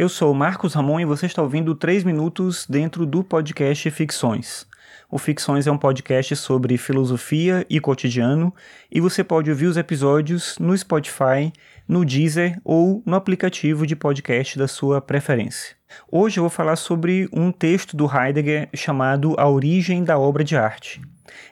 [0.00, 4.66] Eu sou Marcos Ramon e você está ouvindo 3 minutos dentro do podcast Ficções.
[5.10, 8.50] O Ficções é um podcast sobre filosofia e cotidiano
[8.90, 11.52] e você pode ouvir os episódios no Spotify,
[11.86, 15.76] no Deezer ou no aplicativo de podcast da sua preferência.
[16.10, 20.56] Hoje eu vou falar sobre um texto do Heidegger chamado A Origem da Obra de
[20.56, 21.02] Arte.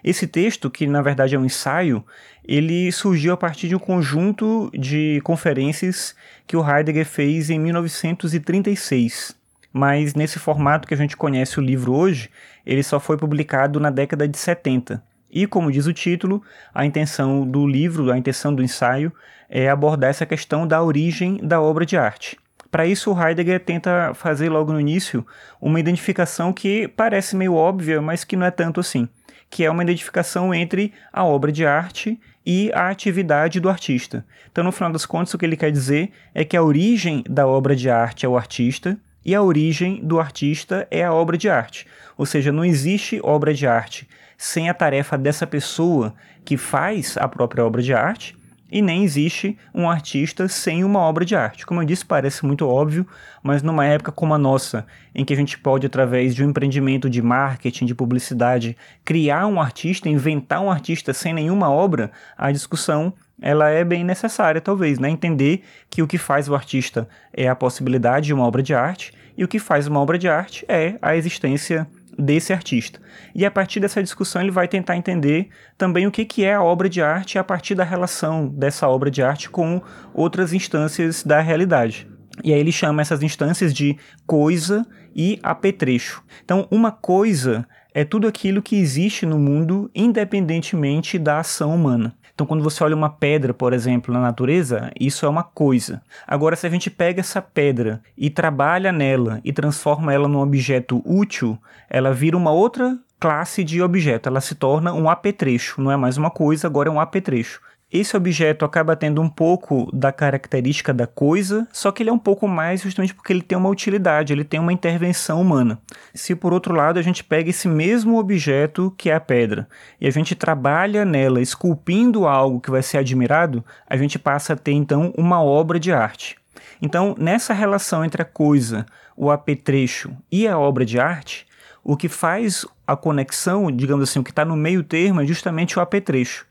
[0.02, 2.04] Esse texto, que na verdade é um ensaio,
[2.48, 6.14] ele surgiu a partir de um conjunto de conferências
[6.46, 9.36] que o Heidegger fez em 1936.
[9.70, 12.30] Mas nesse formato que a gente conhece o livro hoje,
[12.64, 15.02] ele só foi publicado na década de 70.
[15.30, 16.42] E, como diz o título,
[16.74, 19.12] a intenção do livro, a intenção do ensaio,
[19.50, 22.38] é abordar essa questão da origem da obra de arte.
[22.70, 25.26] Para isso, o Heidegger tenta fazer logo no início
[25.60, 29.06] uma identificação que parece meio óbvia, mas que não é tanto assim
[29.50, 34.24] que é uma identificação entre a obra de arte e a atividade do artista.
[34.50, 37.46] Então, no final das contas, o que ele quer dizer é que a origem da
[37.46, 41.48] obra de arte é o artista e a origem do artista é a obra de
[41.48, 41.86] arte.
[42.16, 47.28] Ou seja, não existe obra de arte sem a tarefa dessa pessoa que faz a
[47.28, 48.36] própria obra de arte
[48.70, 51.64] e nem existe um artista sem uma obra de arte.
[51.64, 53.06] Como eu disse, parece muito óbvio,
[53.42, 57.08] mas numa época como a nossa, em que a gente pode, através de um empreendimento
[57.08, 63.12] de marketing, de publicidade, criar um artista, inventar um artista sem nenhuma obra, a discussão
[63.40, 65.08] ela é bem necessária, talvez, né?
[65.08, 69.12] Entender que o que faz o artista é a possibilidade de uma obra de arte
[69.36, 71.86] e o que faz uma obra de arte é a existência
[72.18, 73.00] desse artista.
[73.34, 76.62] E a partir dessa discussão ele vai tentar entender também o que, que é a
[76.62, 79.80] obra de arte a partir da relação dessa obra de arte com
[80.12, 82.08] outras instâncias da realidade.
[82.42, 83.96] E aí ele chama essas instâncias de
[84.26, 86.22] coisa e apetrecho.
[86.44, 92.14] Então, uma coisa é tudo aquilo que existe no mundo independentemente da ação humana.
[92.38, 96.00] Então, quando você olha uma pedra, por exemplo, na natureza, isso é uma coisa.
[96.24, 101.02] Agora, se a gente pega essa pedra e trabalha nela e transforma ela num objeto
[101.04, 101.58] útil,
[101.90, 104.28] ela vira uma outra classe de objeto.
[104.28, 105.82] Ela se torna um apetrecho.
[105.82, 107.60] Não é mais uma coisa, agora é um apetrecho.
[107.90, 112.18] Esse objeto acaba tendo um pouco da característica da coisa, só que ele é um
[112.18, 115.80] pouco mais justamente porque ele tem uma utilidade, ele tem uma intervenção humana.
[116.12, 119.66] Se por outro lado a gente pega esse mesmo objeto que é a pedra
[119.98, 124.56] e a gente trabalha nela esculpindo algo que vai ser admirado, a gente passa a
[124.56, 126.36] ter então uma obra de arte.
[126.82, 128.84] Então, nessa relação entre a coisa,
[129.16, 131.46] o apetrecho e a obra de arte,
[131.82, 135.78] o que faz a conexão, digamos assim, o que está no meio termo é justamente
[135.78, 136.46] o apetrecho.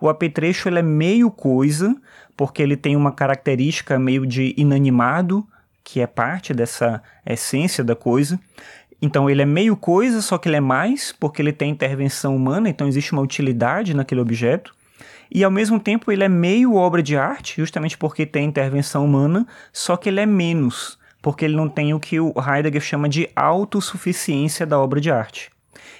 [0.00, 1.94] O apetrecho ele é meio coisa,
[2.36, 5.46] porque ele tem uma característica meio de inanimado,
[5.84, 8.40] que é parte dessa essência da coisa.
[9.02, 12.68] Então ele é meio coisa, só que ele é mais, porque ele tem intervenção humana,
[12.68, 14.74] então existe uma utilidade naquele objeto.
[15.30, 19.46] E ao mesmo tempo ele é meio obra de arte, justamente porque tem intervenção humana,
[19.72, 23.28] só que ele é menos, porque ele não tem o que o Heidegger chama de
[23.36, 25.50] autossuficiência da obra de arte.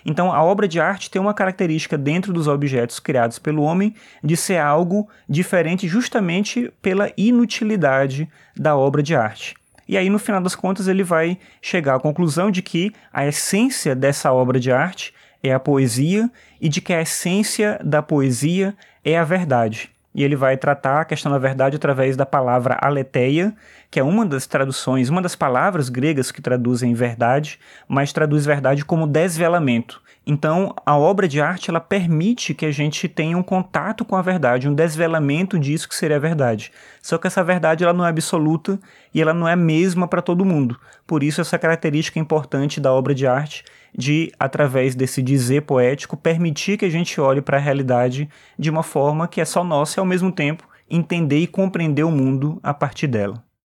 [0.04, 4.36] Então, a obra de arte tem uma característica dentro dos objetos criados pelo homem de
[4.36, 9.54] ser algo diferente justamente pela inutilidade da obra de arte.
[9.86, 13.94] E aí, no final das contas, ele vai chegar à conclusão de que a essência
[13.94, 15.12] dessa obra de arte
[15.42, 16.30] é a poesia
[16.60, 18.74] e de que a essência da poesia
[19.04, 23.54] é a verdade e ele vai tratar a questão da verdade através da palavra aletheia,
[23.90, 28.84] que é uma das traduções, uma das palavras gregas que traduzem verdade, mas traduz verdade
[28.84, 30.02] como desvelamento.
[30.26, 34.22] Então, a obra de arte ela permite que a gente tenha um contato com a
[34.22, 36.70] verdade, um desvelamento disso que seria a verdade.
[37.00, 38.78] Só que essa verdade ela não é absoluta
[39.14, 40.78] e ela não é a mesma para todo mundo.
[41.06, 43.64] Por isso essa característica importante da obra de arte
[43.96, 48.28] de através desse dizer poético permitir que a gente olhe para a realidade
[48.58, 52.10] de uma forma que é só nossa e ao mesmo tempo entender e compreender o
[52.10, 53.49] mundo a partir dela.